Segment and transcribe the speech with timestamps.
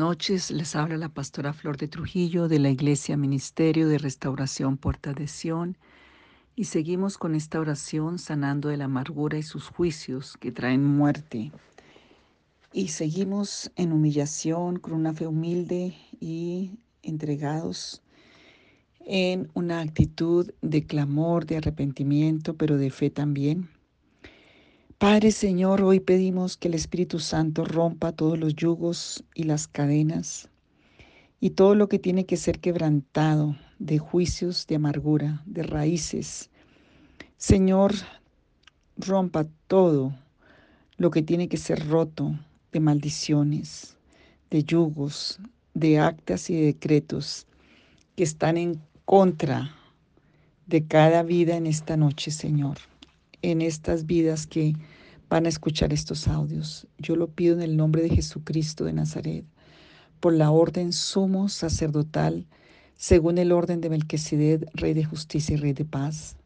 [0.00, 5.12] Noches, les habla la pastora Flor de Trujillo de la Iglesia Ministerio de Restauración Puerta
[5.12, 5.76] de Sion
[6.56, 11.52] y seguimos con esta oración sanando de la amargura y sus juicios que traen muerte.
[12.72, 18.00] Y seguimos en humillación con una fe humilde y entregados
[19.00, 23.68] en una actitud de clamor, de arrepentimiento, pero de fe también
[25.00, 30.50] Padre Señor, hoy pedimos que el Espíritu Santo rompa todos los yugos y las cadenas
[31.40, 36.50] y todo lo que tiene que ser quebrantado de juicios, de amargura, de raíces.
[37.38, 37.94] Señor,
[38.98, 40.14] rompa todo
[40.98, 42.38] lo que tiene que ser roto
[42.70, 43.96] de maldiciones,
[44.50, 45.40] de yugos,
[45.72, 47.46] de actas y decretos
[48.16, 49.74] que están en contra
[50.66, 52.89] de cada vida en esta noche, Señor
[53.42, 54.74] en estas vidas que
[55.28, 56.86] van a escuchar estos audios.
[56.98, 59.44] Yo lo pido en el nombre de Jesucristo de Nazaret,
[60.18, 62.46] por la orden sumo sacerdotal,
[62.96, 66.36] según el orden de Melquisedec, Rey de justicia y Rey de paz.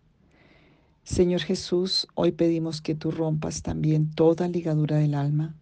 [1.02, 5.54] Señor Jesús, hoy pedimos que tú rompas también toda ligadura del alma,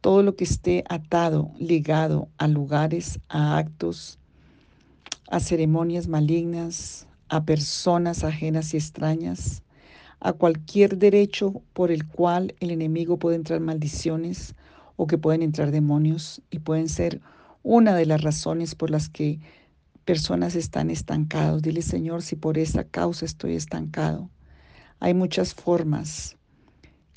[0.00, 4.18] todo lo que esté atado, ligado a lugares, a actos,
[5.28, 9.62] a ceremonias malignas, a personas ajenas y extrañas,
[10.20, 14.54] a cualquier derecho por el cual el enemigo puede entrar maldiciones
[14.96, 17.20] o que pueden entrar demonios y pueden ser
[17.62, 19.40] una de las razones por las que
[20.04, 21.62] personas están estancados.
[21.62, 24.30] Dile, Señor, si por esa causa estoy estancado.
[25.00, 26.36] Hay muchas formas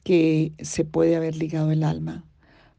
[0.04, 2.26] que se puede haber ligado el alma.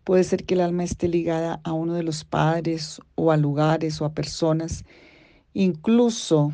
[0.05, 4.01] Puede ser que el alma esté ligada a uno de los padres o a lugares
[4.01, 4.85] o a personas,
[5.55, 6.53] incluso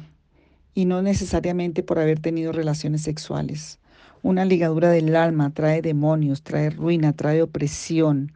[0.76, 3.78] y no necesariamente por haber tenido relaciones sexuales.
[4.22, 8.30] Una ligadura del alma trae demonios, trae ruina, trae opresión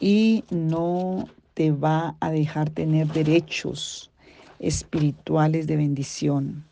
[0.00, 4.10] y no te va a dejar tener derechos
[4.60, 6.64] espirituales de bendición.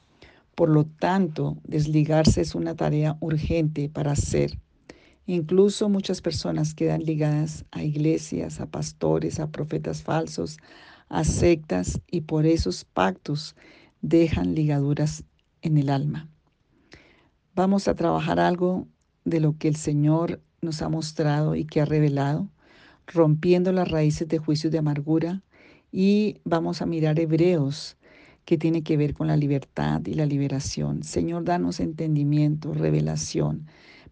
[0.54, 4.58] Por lo tanto, desligarse es una tarea urgente para hacer.
[5.26, 10.56] Incluso muchas personas quedan ligadas a iglesias, a pastores, a profetas falsos,
[11.10, 13.54] a sectas y por esos pactos
[14.02, 15.24] dejan ligaduras
[15.62, 16.28] en el alma.
[17.54, 18.86] Vamos a trabajar algo
[19.24, 22.48] de lo que el Señor nos ha mostrado y que ha revelado,
[23.06, 25.42] rompiendo las raíces de juicios de amargura
[25.92, 27.96] y vamos a mirar Hebreos
[28.44, 31.02] que tiene que ver con la libertad y la liberación.
[31.02, 33.66] Señor, danos entendimiento, revelación.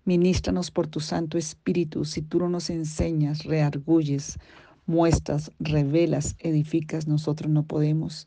[0.04, 2.04] Ministranos por tu Santo Espíritu.
[2.04, 4.38] Si tú no nos enseñas, reargulles,
[4.86, 8.26] muestras, revelas, edificas, nosotros no podemos.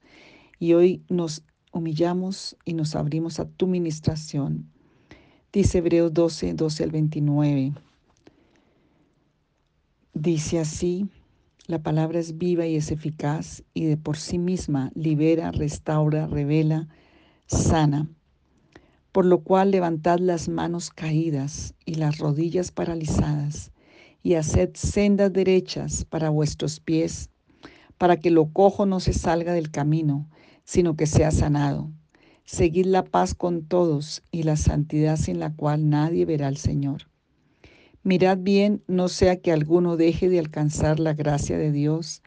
[0.60, 4.70] Y hoy nos humillamos y nos abrimos a tu ministración.
[5.52, 7.74] Dice Hebreos 12, 12 al 29.
[10.14, 11.10] Dice así,
[11.68, 16.88] la palabra es viva y es eficaz y de por sí misma libera, restaura, revela,
[17.48, 18.08] sana.
[19.12, 23.72] Por lo cual levantad las manos caídas y las rodillas paralizadas
[24.24, 27.30] y haced sendas derechas para vuestros pies,
[27.98, 30.30] para que lo cojo no se salga del camino
[30.64, 31.92] sino que sea sanado.
[32.46, 37.08] Seguid la paz con todos y la santidad sin la cual nadie verá al Señor.
[38.04, 42.24] Mirad bien, no sea que alguno deje de alcanzar la gracia de Dios,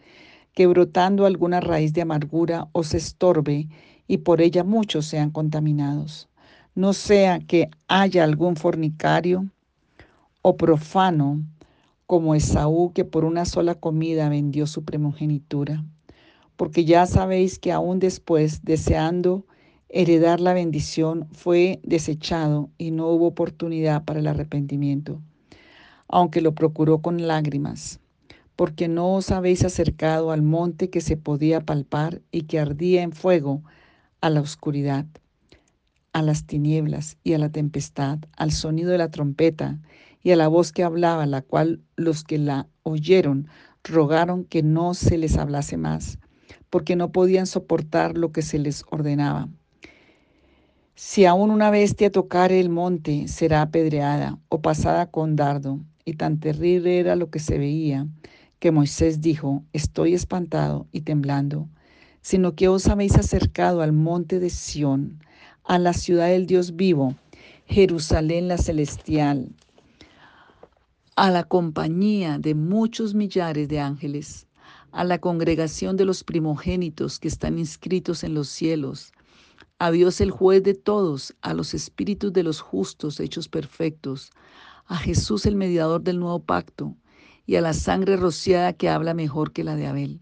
[0.53, 3.69] que brotando alguna raíz de amargura os estorbe
[4.07, 6.29] y por ella muchos sean contaminados.
[6.75, 9.49] No sea que haya algún fornicario
[10.43, 11.43] o profano
[12.07, 15.85] como Esaú que por una sola comida vendió su primogenitura
[16.57, 19.47] porque ya sabéis que aún después, deseando
[19.89, 25.21] heredar la bendición, fue desechado y no hubo oportunidad para el arrepentimiento,
[26.09, 28.01] aunque lo procuró con lágrimas,
[28.57, 33.13] porque no os habéis acercado al monte que se podía palpar y que ardía en
[33.13, 33.63] fuego,
[34.21, 35.07] a la oscuridad,
[36.13, 39.81] a las tinieblas y a la tempestad, al sonido de la trompeta
[40.23, 43.49] y a la voz que hablaba, la cual los que la oyeron
[43.83, 46.19] rogaron que no se les hablase más
[46.75, 49.49] porque no podían soportar lo que se les ordenaba.
[50.97, 55.79] Si aún una bestia tocare el monte, será apedreada o pasada con dardo.
[56.05, 58.09] Y tan terrible era lo que se veía,
[58.59, 61.69] que Moisés dijo, estoy espantado y temblando,
[62.23, 65.21] sino que os habéis acercado al monte de Sión,
[65.63, 67.15] a la ciudad del Dios vivo,
[67.67, 69.55] Jerusalén la celestial,
[71.15, 74.49] a la compañía de muchos millares de ángeles
[74.95, 79.13] a la congregación de los primogénitos que están inscritos en los cielos,
[79.81, 84.31] a Dios el juez de todos, a los espíritus de los justos hechos perfectos,
[84.87, 86.95] a Jesús el mediador del nuevo pacto,
[87.45, 90.21] y a la sangre rociada que habla mejor que la de Abel.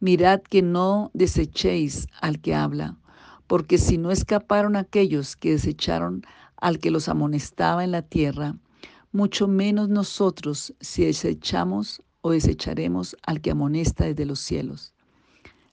[0.00, 2.98] Mirad que no desechéis al que habla,
[3.46, 6.22] porque si no escaparon aquellos que desecharon
[6.56, 8.56] al que los amonestaba en la tierra,
[9.12, 14.92] mucho menos nosotros si desechamos o desecharemos al que amonesta desde los cielos.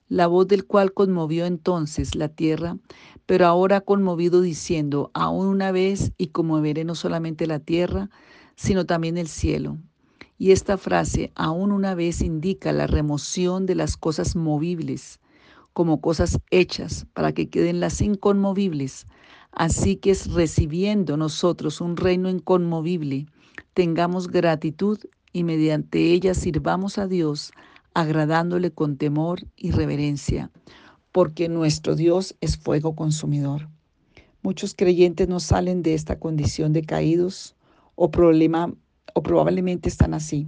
[0.08, 2.78] La voz del cual conmovió entonces la tierra,
[3.26, 8.08] pero ahora ha conmovido diciendo, aún una vez y conmoveré no solamente la tierra,
[8.54, 9.78] sino también el cielo.
[10.38, 15.18] Y esta frase, aún una vez, indica la remoción de las cosas movibles
[15.72, 19.08] como cosas hechas para que queden las inconmovibles.
[19.50, 23.26] Así que es recibiendo nosotros un reino inconmovible,
[23.72, 25.00] tengamos gratitud
[25.34, 27.50] y mediante ella sirvamos a Dios,
[27.92, 30.50] agradándole con temor y reverencia,
[31.12, 33.68] porque nuestro Dios es fuego consumidor.
[34.42, 37.56] Muchos creyentes no salen de esta condición de caídos
[37.96, 38.72] o problema
[39.12, 40.46] o probablemente están así.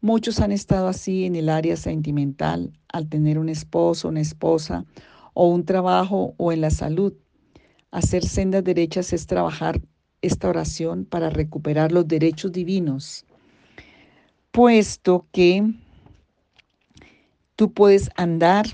[0.00, 4.86] Muchos han estado así en el área sentimental al tener un esposo, una esposa
[5.34, 7.12] o un trabajo o en la salud.
[7.90, 9.82] Hacer sendas derechas es trabajar
[10.22, 13.26] esta oración para recuperar los derechos divinos,
[14.54, 15.68] puesto que
[17.56, 18.66] tú puedes andar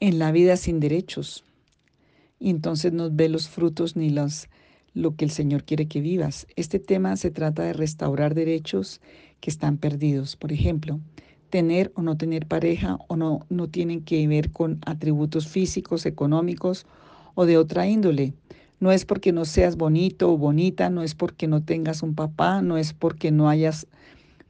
[0.00, 1.44] en la vida sin derechos
[2.40, 4.48] y entonces no ves los frutos ni los
[4.94, 6.48] lo que el Señor quiere que vivas.
[6.56, 9.00] Este tema se trata de restaurar derechos
[9.38, 10.34] que están perdidos.
[10.34, 10.98] Por ejemplo,
[11.48, 16.84] tener o no tener pareja o no, no tienen que ver con atributos físicos, económicos
[17.36, 18.34] o de otra índole.
[18.80, 22.60] No es porque no seas bonito o bonita, no es porque no tengas un papá,
[22.60, 23.86] no es porque no hayas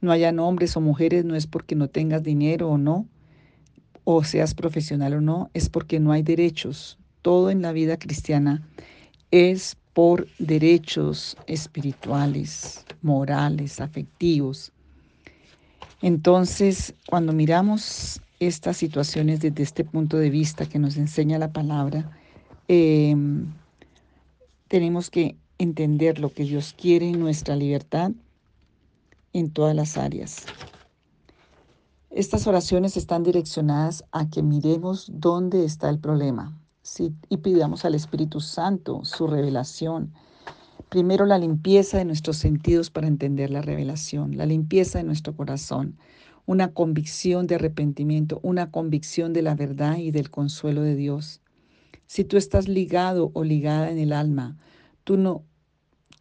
[0.01, 3.07] no hayan hombres o mujeres, no es porque no tengas dinero o no,
[4.03, 6.97] o seas profesional o no, es porque no hay derechos.
[7.21, 8.67] Todo en la vida cristiana
[9.29, 14.71] es por derechos espirituales, morales, afectivos.
[16.01, 22.09] Entonces, cuando miramos estas situaciones desde este punto de vista que nos enseña la palabra,
[22.67, 23.45] em,
[24.67, 28.11] tenemos que entender lo que Dios quiere en nuestra libertad
[29.33, 30.45] en todas las áreas.
[32.09, 36.57] Estas oraciones están direccionadas a que miremos dónde está el problema,
[37.29, 40.13] y pidamos al Espíritu Santo su revelación.
[40.89, 45.97] Primero la limpieza de nuestros sentidos para entender la revelación, la limpieza de nuestro corazón,
[46.45, 51.39] una convicción de arrepentimiento, una convicción de la verdad y del consuelo de Dios.
[52.07, 54.57] Si tú estás ligado o ligada en el alma,
[55.05, 55.43] tú no,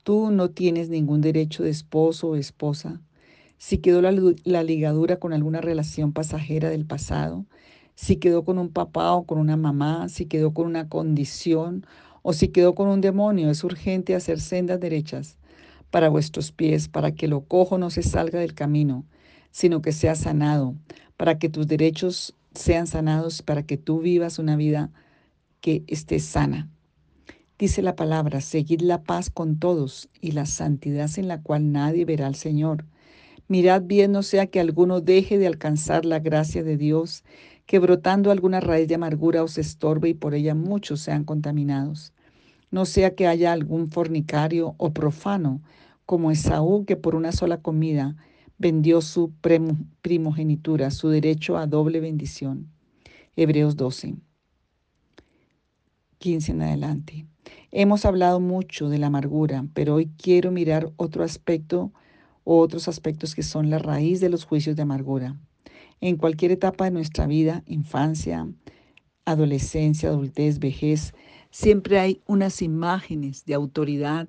[0.02, 3.00] tú no tienes ningún derecho de esposo o esposa.
[3.58, 7.44] Si quedó la, ligadura con alguna relación pasajera del pasado,
[7.94, 11.84] si quedó con un papá o con una mamá, si quedó con una condición
[12.22, 13.50] o si quedó con un demonio.
[13.50, 15.36] Es urgente hacer sendas derechas
[15.90, 19.04] para vuestros pies, para que lo cojo no se salga del camino,
[19.50, 20.74] sino que sea sanado,
[21.16, 24.90] para que tus derechos sean sanados, para que tú vivas una vida
[25.60, 26.68] que esté sana.
[27.60, 32.06] Dice la palabra, seguid la paz con todos y la santidad en la cual nadie
[32.06, 32.86] verá al Señor.
[33.48, 37.22] Mirad bien no sea que alguno deje de alcanzar la gracia de Dios,
[37.66, 42.14] que brotando alguna raíz de amargura os estorbe y por ella muchos sean contaminados.
[42.70, 45.60] No sea que haya algún fornicario o profano,
[46.06, 48.16] como Esaú, que por una sola comida
[48.56, 49.32] vendió su
[50.00, 52.70] primogenitura, su derecho a doble bendición.
[53.36, 54.14] Hebreos 12.
[56.16, 57.26] 15 en adelante.
[57.70, 61.92] Hemos hablado mucho de la amargura, pero hoy quiero mirar otro aspecto
[62.44, 65.36] o otros aspectos que son la raíz de los juicios de amargura
[66.00, 68.48] en cualquier etapa de nuestra vida, infancia,
[69.24, 71.12] adolescencia, adultez, vejez,
[71.50, 74.28] siempre hay unas imágenes de autoridad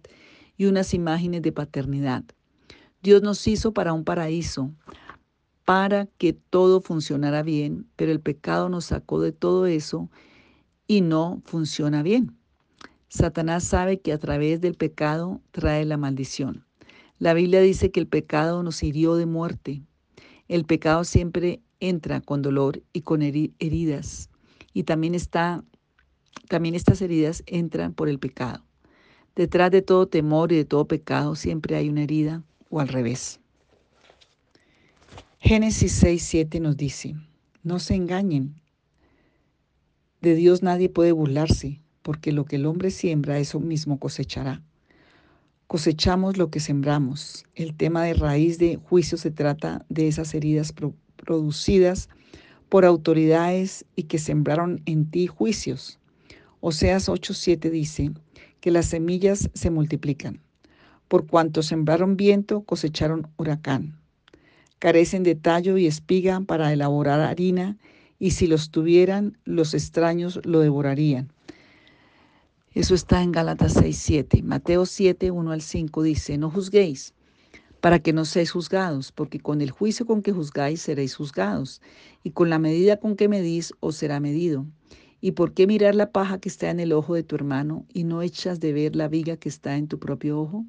[0.58, 2.24] y unas imágenes de paternidad.
[3.02, 4.72] Dios nos hizo para un paraíso,
[5.66, 10.10] para que todo funcionara bien, pero el pecado nos sacó de todo eso
[10.88, 12.36] y no funciona bien.
[13.12, 16.64] Satanás sabe que a través del pecado trae la maldición.
[17.20, 19.82] La Biblia dice que el pecado nos hirió de muerte,
[20.48, 24.30] el pecado siempre entra con dolor y con heridas.
[24.72, 25.62] Y también, estas
[27.02, 28.64] heridas entran por el pecado.
[29.36, 33.42] Detrás de todo temor y de todo pecado siempre hay una herida o al revés.
[35.40, 37.16] Génesis 6, 7 nos dice,
[37.62, 38.56] no se engañen.
[40.22, 44.62] De Dios nadie puede burlarse, porque lo que el hombre siembra, eso mismo cosechará.
[45.68, 47.46] Cosechamos lo que sembramos.
[47.56, 50.74] El tema de raíz de juicio se trata de esas heridas
[51.16, 52.10] producidas
[52.68, 56.00] por autoridades y que sembraron en ti juicios.
[56.60, 58.12] Oseas 8:7 dice
[58.60, 60.42] que las semillas se multiplican.
[61.08, 63.98] Por cuanto sembraron viento, cosecharon huracán.
[64.80, 67.78] carecen de tallo y espiga para elaborar harina,
[68.18, 71.32] y si los tuvieran, los extraños lo devorarían.
[72.74, 74.44] Eso está en Gálatas 6, 7.
[74.44, 77.14] Mateo 7, 1 al 5 dice, no juzguéis
[77.82, 81.82] para que no seáis juzgados, porque con el juicio con que juzgáis seréis juzgados,
[82.24, 84.68] y con la medida con que medís os será medido.
[85.20, 88.04] ¿Y por qué mirar la paja que está en el ojo de tu hermano y
[88.04, 90.66] no echas de ver la viga que está en tu propio ojo?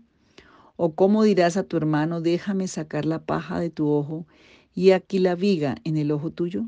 [0.77, 4.27] ¿O cómo dirás a tu hermano, déjame sacar la paja de tu ojo
[4.75, 6.65] y aquí la viga en el ojo tuyo?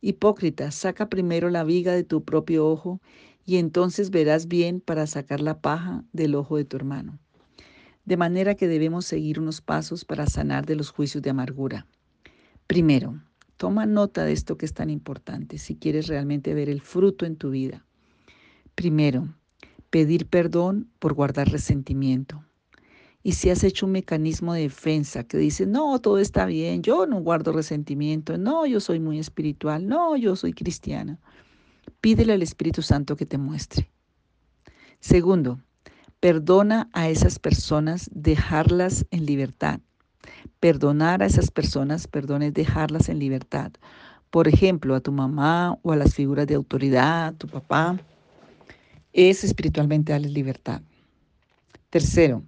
[0.00, 3.00] Hipócrita, saca primero la viga de tu propio ojo
[3.44, 7.18] y entonces verás bien para sacar la paja del ojo de tu hermano.
[8.04, 11.86] De manera que debemos seguir unos pasos para sanar de los juicios de amargura.
[12.66, 13.20] Primero,
[13.56, 17.36] toma nota de esto que es tan importante si quieres realmente ver el fruto en
[17.36, 17.84] tu vida.
[18.74, 19.28] Primero,
[19.90, 22.42] pedir perdón por guardar resentimiento.
[23.22, 27.06] Y si has hecho un mecanismo de defensa que dice, no, todo está bien, yo
[27.06, 31.20] no guardo resentimiento, no, yo soy muy espiritual, no, yo soy cristiana,
[32.02, 33.88] pídele al Espíritu Santo que te muestre.
[35.00, 35.60] Segundo,
[36.20, 39.80] perdona a esas personas, dejarlas en libertad.
[40.60, 43.72] Perdonar a esas personas, perdón, es dejarlas en libertad.
[44.30, 47.98] Por ejemplo, a tu mamá o a las figuras de autoridad, tu papá,
[49.12, 50.82] es espiritualmente darles libertad.
[51.88, 52.42] Tercero,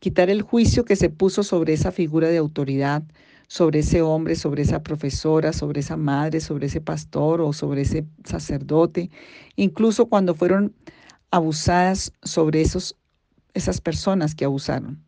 [0.00, 3.04] quitar el juicio que se puso sobre esa figura de autoridad,
[3.48, 8.04] sobre ese hombre, sobre esa profesora, sobre esa madre, sobre ese pastor o sobre ese
[8.24, 9.10] sacerdote,
[9.54, 10.74] incluso cuando fueron
[11.30, 12.96] abusadas sobre esos,
[13.54, 15.02] esas personas que abusaron,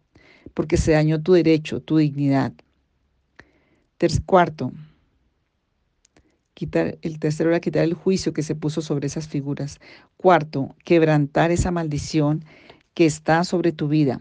[0.54, 2.52] porque se dañó tu derecho, tu dignidad.
[4.26, 4.73] cuarto,
[6.54, 9.80] quitar, el tercero era quitar el juicio que se puso sobre esas figuras.
[10.16, 12.45] Cuarto, quebrantar esa maldición
[12.95, 14.21] que está sobre tu vida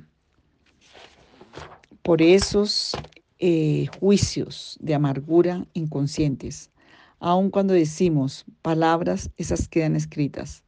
[2.07, 2.93] por esos
[3.39, 6.71] eh, juicios de amargura inconscientes.
[7.19, 10.63] Aun cuando decimos palabras, esas quedan escritas.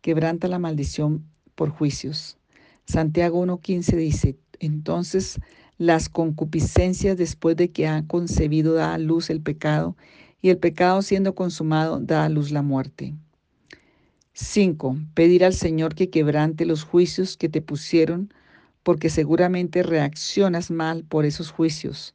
[0.00, 1.24] Quebranta la maldición
[1.54, 2.38] por juicios.
[2.86, 5.38] Santiago 1.15 dice, entonces
[5.78, 9.96] las concupiscencias después de que ha concebido da a luz el pecado,
[10.40, 13.14] y el pecado siendo consumado da a luz la muerte.
[14.34, 14.96] 5.
[15.14, 18.32] Pedir al Señor que quebrante los juicios que te pusieron
[18.82, 22.14] porque seguramente reaccionas mal por esos juicios.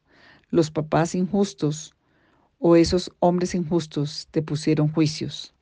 [0.50, 1.94] Los papás injustos
[2.58, 5.54] o esos hombres injustos te pusieron juicios.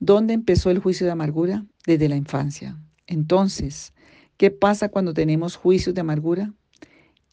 [0.00, 1.64] ¿Dónde empezó el juicio de amargura?
[1.86, 2.76] Desde la infancia.
[3.06, 3.92] Entonces,
[4.36, 6.52] ¿qué pasa cuando tenemos juicios de amargura?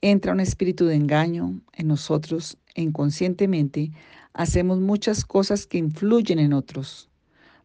[0.01, 3.91] Entra un espíritu de engaño en nosotros e inconscientemente
[4.35, 7.09] hacemos muchas cosas que influyen en otros.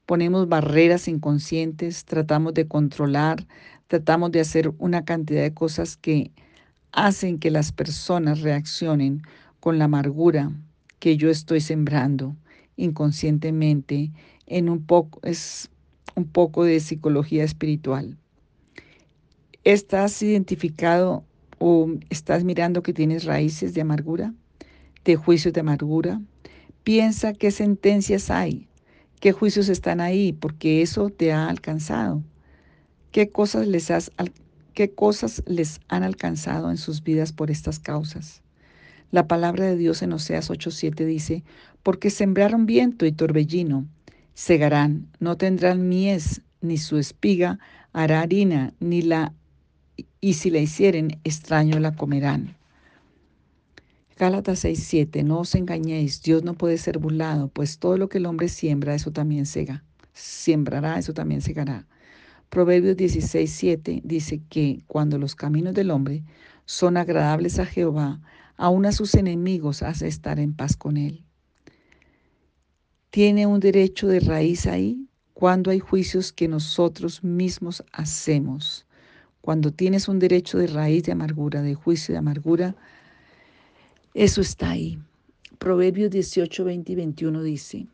[0.06, 3.46] Ponemos barreras inconscientes, tratamos de controlar,
[3.90, 6.30] tratamos de hacer una cantidad de cosas que
[6.92, 9.22] hacen que las personas reaccionen
[9.58, 10.52] con la amargura
[11.00, 12.36] que yo estoy sembrando
[12.76, 14.12] inconscientemente
[14.46, 15.70] en un poco es
[16.14, 18.16] un poco de psicología espiritual.
[19.64, 21.24] ¿Estás identificado
[21.58, 24.32] o estás mirando que tienes raíces de amargura,
[25.04, 26.20] de juicios de amargura?
[26.84, 28.68] Piensa qué sentencias hay,
[29.18, 32.22] qué juicios están ahí, porque eso te ha alcanzado.
[33.12, 34.12] ¿Qué cosas, les has,
[34.72, 38.40] ¿Qué cosas les han alcanzado en sus vidas por estas causas?
[39.10, 41.42] La palabra de Dios en Oseas 8:7 dice,
[41.82, 43.84] porque sembraron viento y torbellino,
[44.34, 47.58] segarán, no tendrán mies, ni su espiga
[47.92, 49.34] hará harina, ni la
[50.20, 52.56] y si la hicieren, extraño la comerán.
[54.16, 58.26] Gálatas 6:7, no os engañéis, Dios no puede ser burlado, pues todo lo que el
[58.26, 59.82] hombre siembra, eso también sega.
[60.12, 61.86] Sembrará, eso también segará.
[62.50, 66.24] Proverbios 16, 7 dice que cuando los caminos del hombre
[66.64, 68.20] son agradables a Jehová,
[68.56, 71.22] aun a sus enemigos hace estar en paz con él.
[73.10, 75.06] ¿Tiene un derecho de raíz ahí?
[75.32, 78.84] Cuando hay juicios que nosotros mismos hacemos.
[79.42, 82.74] Cuando tienes un derecho de raíz de amargura, de juicio de amargura,
[84.12, 84.98] eso está ahí.
[85.60, 87.86] Proverbios 18, 20 y 21 dice,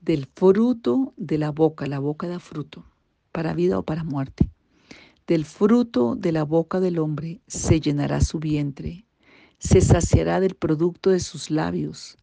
[0.00, 2.84] del fruto de la boca, la boca da fruto
[3.32, 4.48] para vida o para muerte.
[5.26, 9.04] Del fruto de la boca del hombre se llenará su vientre,
[9.58, 12.16] se saciará del producto de sus labios.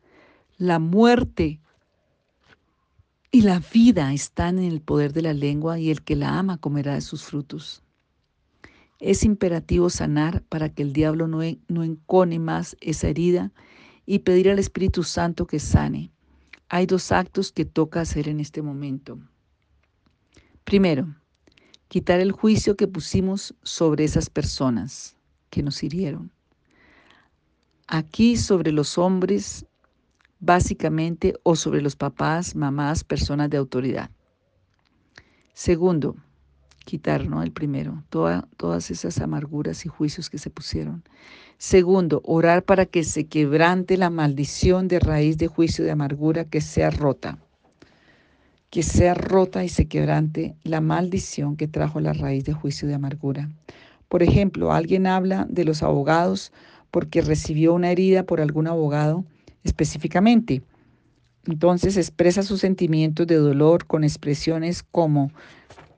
[0.58, 1.62] La muerte
[3.32, 6.58] y la vida están en el poder de la lengua y el que la ama
[6.58, 7.84] comerá de sus frutos.
[9.00, 13.52] Es imperativo sanar para que el diablo no, no encone más esa herida
[14.06, 16.12] y pedir al Espíritu Santo que sane.
[16.70, 19.20] Hay dos actos que toca hacer en este momento.
[20.68, 21.16] Primero,
[21.88, 25.16] quitar el juicio que pusimos sobre esas personas
[25.50, 26.30] que nos hirieron.
[27.88, 29.66] aquí sobre los hombres,
[30.42, 34.12] básicamente, o sobre los papás, mamás, personas de autoridad.
[35.54, 36.18] Segundo,
[36.84, 37.44] quitar, ¿no?
[37.44, 41.02] El primero, todas esas amarguras y juicios que se pusieron.
[41.58, 46.60] Segundo, orar para que se quebrante la maldición de raíz de juicio de amargura que
[46.60, 47.40] sea rota.
[48.78, 52.94] Que sea rota y se quebrante la maldición que trajo la raíz de juicio de
[52.94, 53.50] amargura.
[54.08, 56.52] Por ejemplo, alguien habla de los abogados
[56.92, 59.26] porque recibió una herida por algún abogado
[59.64, 60.62] específicamente.
[61.48, 65.32] Entonces expresa sus sentimientos de dolor con expresiones como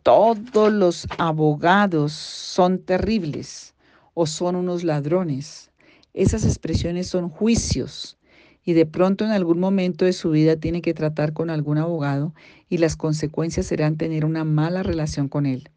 [0.02, 3.76] todos los abogados son terribles
[4.14, 5.70] o son unos ladrones.
[6.14, 8.18] Esas expresiones son juicios
[8.64, 12.34] y de pronto en algún momento de su vida tiene que tratar con algún abogado
[12.70, 15.70] y las consecuencias serán tener una mala relación con él.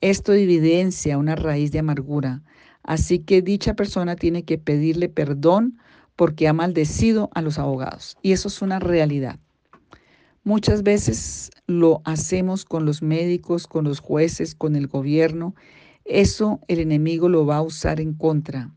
[0.00, 2.42] Esto evidencia una raíz de amargura,
[2.82, 5.78] así que dicha persona tiene que pedirle perdón
[6.16, 9.38] porque ha maldecido a los abogados y eso es una realidad.
[10.44, 15.54] Muchas veces lo hacemos con los médicos, con los jueces, con el gobierno
[16.06, 18.70] eso el enemigo lo va a usar en contra.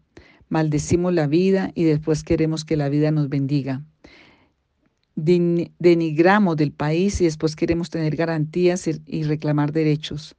[0.50, 3.84] Maldecimos la vida y después queremos que la vida nos bendiga.
[5.16, 10.36] Denigramos del país y después queremos tener garantías y reclamar derechos,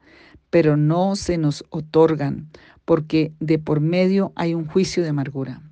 [0.50, 2.48] pero no se nos otorgan
[2.84, 5.62] porque de por medio hay un juicio de amargura.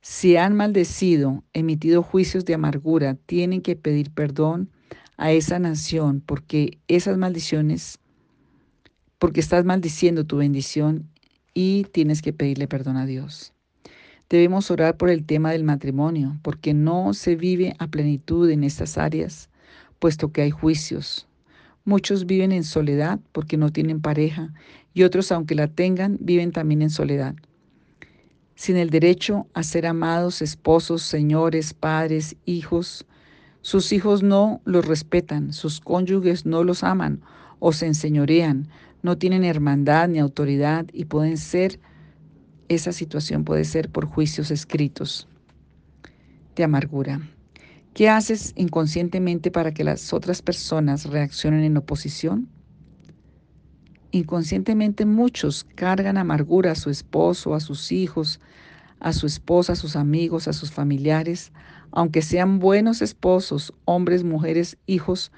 [0.00, 4.70] Si han maldecido, emitido juicios de amargura, tienen que pedir perdón
[5.18, 7.98] a esa nación porque esas maldiciones
[9.18, 11.11] porque estás maldiciendo tu bendición
[11.54, 13.52] y tienes que pedirle perdón a Dios.
[14.28, 18.96] Debemos orar por el tema del matrimonio, porque no se vive a plenitud en estas
[18.96, 19.50] áreas,
[19.98, 21.28] puesto que hay juicios.
[21.84, 24.54] Muchos viven en soledad porque no tienen pareja
[24.94, 27.34] y otros, aunque la tengan, viven también en soledad.
[28.54, 33.04] Sin el derecho a ser amados, esposos, señores, padres, hijos,
[33.60, 37.20] sus hijos no los respetan, sus cónyuges no los aman
[37.58, 38.68] o se enseñorean,
[39.02, 41.80] no tienen hermandad ni autoridad y pueden ser,
[42.68, 45.28] esa situación puede ser por juicios escritos
[46.56, 47.20] de amargura.
[47.94, 52.48] ¿Qué haces inconscientemente para que las otras personas reaccionen en oposición?
[54.12, 58.40] Inconscientemente muchos cargan amargura a su esposo, a sus hijos,
[59.00, 61.52] a su esposa, a sus amigos, a sus familiares,
[61.90, 65.32] aunque sean buenos esposos, hombres, mujeres, hijos,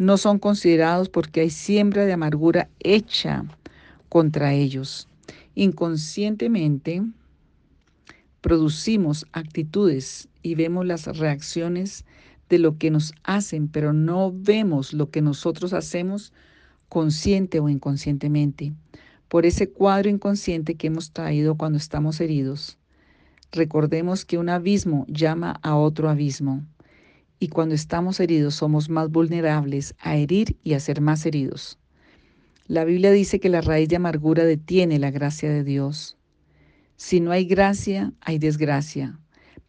[0.00, 3.44] no son considerados porque hay siembra de amargura hecha
[4.08, 5.08] contra ellos.
[5.54, 7.02] Inconscientemente
[8.40, 12.06] producimos actitudes y vemos las reacciones
[12.48, 16.32] de lo que nos hacen, pero no vemos lo que nosotros hacemos
[16.88, 18.72] consciente o inconscientemente.
[19.28, 22.78] Por ese cuadro inconsciente que hemos traído cuando estamos heridos,
[23.52, 26.64] recordemos que un abismo llama a otro abismo
[27.40, 31.78] y cuando estamos heridos somos más vulnerables a herir y a ser más heridos.
[32.66, 36.18] La Biblia dice que la raíz de amargura detiene la gracia de Dios.
[36.96, 39.18] Si no hay gracia, hay desgracia.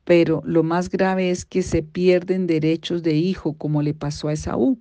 [0.04, 4.34] Pero lo más grave es que se pierden derechos de hijo, como le pasó a
[4.34, 4.78] Esaú,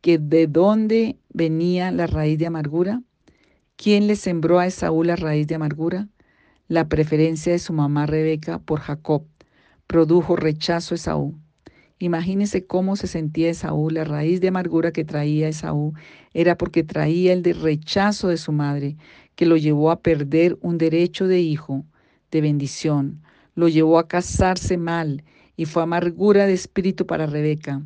[0.00, 3.02] que de dónde venía la raíz de amargura.
[3.76, 6.08] ¿Quién le sembró a Esaú la raíz de amargura?
[6.66, 9.24] La preferencia de su mamá Rebeca por Jacob
[9.86, 11.38] produjo rechazo a Esaú.
[12.02, 13.90] Imagínese cómo se sentía Esaú.
[13.90, 15.92] La raíz de amargura que traía Esaú
[16.32, 18.96] era porque traía el de rechazo de su madre,
[19.36, 21.84] que lo llevó a perder un derecho de hijo,
[22.30, 23.20] de bendición.
[23.54, 25.24] Lo llevó a casarse mal
[25.56, 27.82] y fue amargura de espíritu para Rebeca.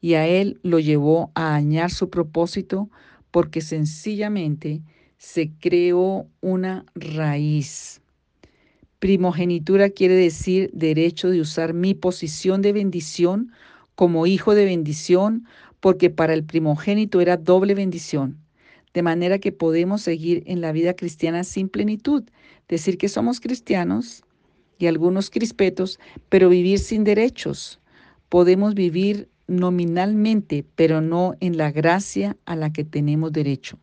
[0.00, 2.88] Y a él lo llevó a dañar su propósito
[3.30, 4.80] porque sencillamente
[5.18, 7.97] se creó una raíz.
[8.98, 13.52] Primogenitura quiere decir derecho de usar mi posición de bendición
[13.94, 15.46] como hijo de bendición,
[15.78, 18.38] porque para el primogénito era doble bendición.
[18.94, 22.24] De manera que podemos seguir en la vida cristiana sin plenitud,
[22.68, 24.24] decir que somos cristianos
[24.78, 27.80] y algunos crispetos, pero vivir sin derechos.
[28.28, 33.78] Podemos vivir nominalmente, pero no en la gracia a la que tenemos derecho.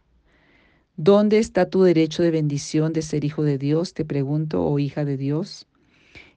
[0.97, 3.93] ¿Dónde está tu derecho de bendición de ser hijo de Dios?
[3.93, 5.67] Te pregunto, o hija de Dios.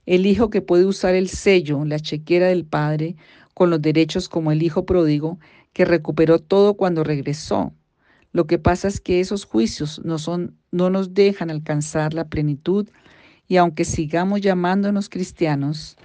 [0.05, 3.15] El hijo que puede usar el sello, la chequera del Padre,
[3.53, 5.39] con los derechos como el hijo pródigo,
[5.71, 7.71] que recuperó todo cuando regresó.
[8.33, 12.89] Lo que pasa es que esos juicios no, son, no nos dejan alcanzar la plenitud
[13.47, 15.95] y aunque sigamos llamándonos cristianos,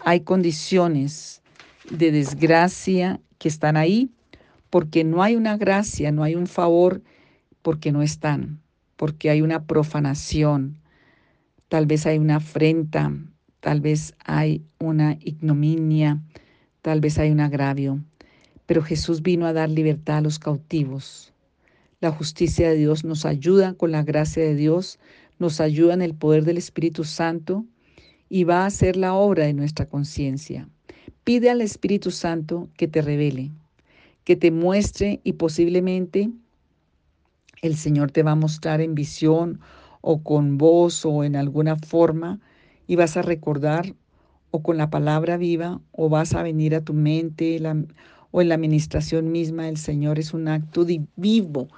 [0.00, 1.42] hay condiciones
[1.90, 4.10] de desgracia que están ahí
[4.68, 7.02] porque no hay una gracia, no hay un favor
[7.62, 8.60] porque no están,
[8.96, 10.78] porque hay una profanación,
[11.68, 13.12] tal vez hay una afrenta,
[13.60, 16.20] tal vez hay una ignominia,
[16.82, 18.00] tal vez hay un agravio,
[18.66, 21.32] pero Jesús vino a dar libertad a los cautivos.
[22.00, 24.98] La justicia de Dios nos ayuda con la gracia de Dios,
[25.38, 27.64] nos ayuda en el poder del Espíritu Santo
[28.28, 30.68] y va a hacer la obra de nuestra conciencia.
[31.24, 33.50] Pide al Espíritu Santo que te revele,
[34.24, 36.30] que te muestre y posiblemente
[37.62, 39.60] el Señor te va a mostrar en visión
[40.00, 42.40] o con voz o en alguna forma
[42.86, 43.94] y vas a recordar
[44.50, 47.60] o con la palabra viva o vas a venir a tu mente
[48.30, 50.18] o en la administración misma del Señor.
[50.18, 51.68] Es un acto de vivo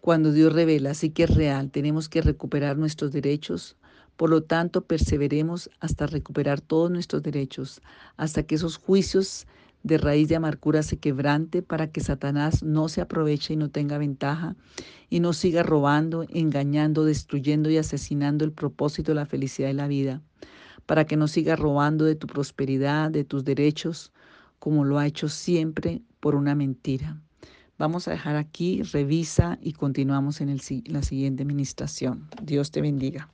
[0.00, 1.70] cuando Dios revela, así que es real.
[1.70, 3.76] Tenemos que recuperar nuestros derechos.
[4.16, 7.82] Por lo tanto, perseveremos hasta recuperar todos nuestros derechos,
[8.16, 9.46] hasta que esos juicios
[9.86, 13.98] de raíz de amargura se quebrante para que Satanás no se aproveche y no tenga
[13.98, 14.56] ventaja
[15.08, 20.22] y no siga robando, engañando, destruyendo y asesinando el propósito la felicidad de la vida,
[20.86, 24.12] para que no siga robando de tu prosperidad, de tus derechos,
[24.58, 27.20] como lo ha hecho siempre por una mentira.
[27.78, 32.26] Vamos a dejar aquí, revisa y continuamos en el, la siguiente administración.
[32.42, 33.28] Dios te bendiga.